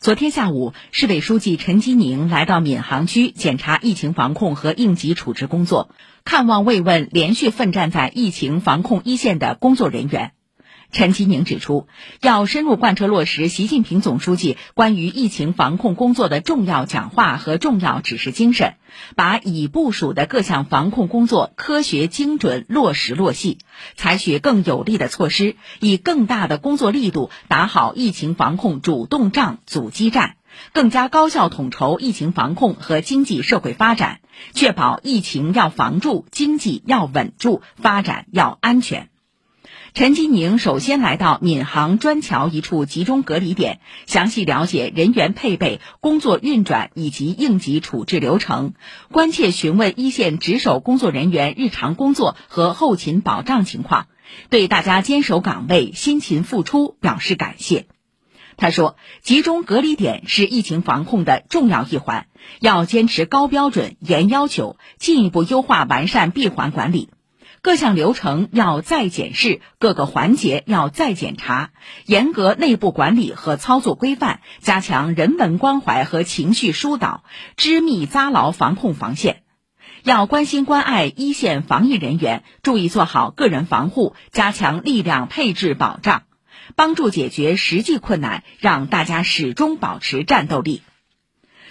[0.00, 5.90] 昨天下午，市委书记陈吉宁来到闵行区检查疫情防控和应急处置工作，
[6.24, 10.34] 看望慰问连续奋战在疫情防控一线的工作人员。
[10.90, 11.86] 陈吉宁指出，
[12.20, 18.74] 要深入贯彻落实习近平总书记关于疫情防控工作的重要讲话和重要指示精神，
[19.14, 23.58] 把已部署的各项防控工作科学精准落实落细，
[23.96, 30.36] 采取更有力的措施，以更大的工作力度打好疫情防控主动仗、阻击战，
[30.72, 34.20] 更加高效统筹疫情防控和经济社会发展，
[34.54, 39.10] 确保疫情要防住，经济要稳住，发展要安全。
[39.94, 48.74] 陈吉宁首先来到闵行砖桥一处集中隔离点，详细了解人员配备、工作运转以及应急处置流程，
[49.10, 54.06] 关切询问一线值守工作人员日常工作和后勤保障情况，
[54.50, 57.86] 对大家坚守岗位、辛勤付出表示感谢。
[58.56, 62.26] 他说：“集中隔离点是疫情防控的重要一环，
[62.60, 67.08] 要坚持高标准、严要求，进一步优化完善闭环管理。”
[67.60, 71.70] 各项流程要再检视，各个环节要再检查，
[72.06, 77.24] 严格内部管理和操作规范，加强人文关怀和情绪疏导，
[77.56, 79.42] 织密扎牢防控防线。
[80.04, 86.22] 要关心关爱一线防疫人员，注意做好个人防护，加强力量配置保障，
[86.76, 90.82] 帮助解决实际困难，让大家始终保持战斗力。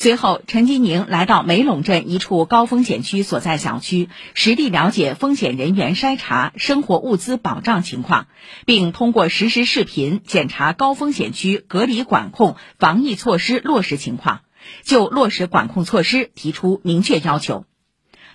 [0.00, 8.28] 随后，陈吉宁来到梅陇镇一处高风险区所在小区，实地了解风险人员筛查、生活物资保障情况，
[8.64, 14.42] 并通过实时视频检查高风险区隔离管控防疫措施落实情况，
[14.84, 17.64] 就落实管控措施提出明确要求。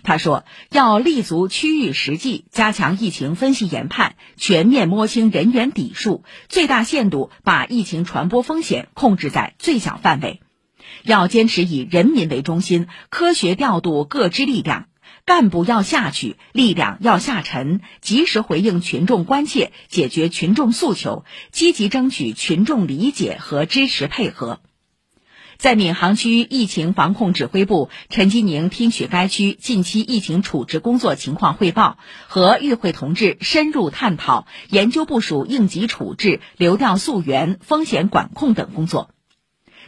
[0.03, 10.42] 他说：“要立足区域实际，加强疫情分析研判，全面摸清人员底数，最大限度把疫情传播风险控制在最小范围。”
[11.03, 14.88] 要坚持以人民为中心，科学调度各支力量，
[15.26, 24.60] 干部要下去，力量要下沉，及时回应群众关切，解决群众诉求，积极争取群众理解和支持配合。
[25.60, 39.12] 在闵行区疫情防控指挥部，陈吉宁听取该区近期疫情处置工作情况汇报，和与会同志深入探讨研究部署应急处置、流调溯源、风险管控等工作。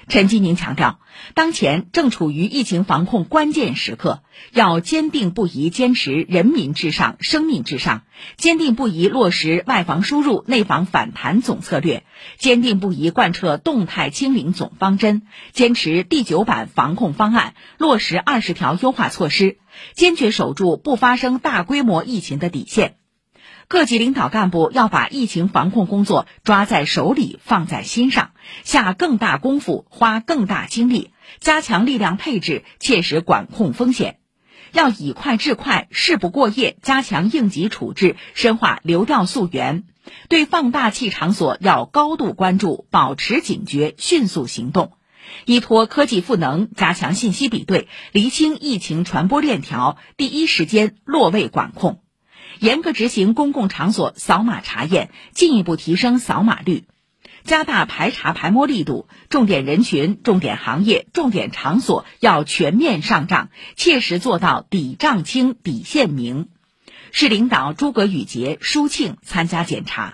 [0.07, 0.99] 陈吉宁强调，
[1.33, 4.21] 当前正处于疫情防控关键时刻，
[4.51, 8.03] 要坚定不移坚持人民至上、生命至上，
[8.38, 12.05] 坚定不移落实外防输入、内防反弹总策略，
[12.38, 19.57] 坚定不移贯彻动态清零总方针，坚持第九版防控方案，落实二十条优化措施，
[19.95, 22.97] 坚决守住不发生大规模疫情的底线。
[23.67, 28.31] 各级领导干部要把疫情防控工作抓在手里、放在心上，
[28.63, 34.19] 下更大功夫、花更大精力，加强力量配置，切实管控风险。
[34.71, 39.85] 要以快制快，事不过夜，加强应急处置，深化流调溯源。
[40.29, 44.91] 对放大器场所要高度关注，保持警觉，迅速行动。
[45.45, 52.04] 依托科技赋能，加强信息比对，厘清疫情传播链条，第一时间落位管控。
[52.59, 56.85] 严格执行公共场所扫码查验，进一步提升扫码率，
[57.43, 59.07] 加大排查排摸力度。
[59.29, 66.49] 重点人群、重点行业、重点场所要全面上账，切实做到底账清、底线明。
[67.11, 70.13] 市领导诸葛宇杰、舒庆参加检查。